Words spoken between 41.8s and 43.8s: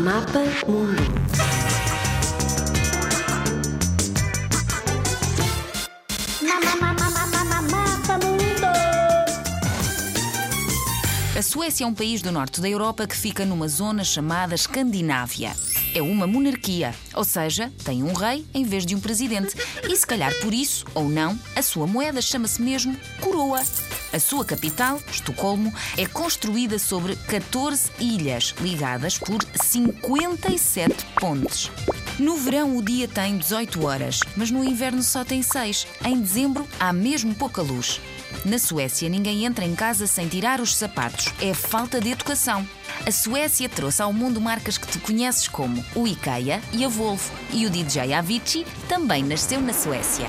de educação. A Suécia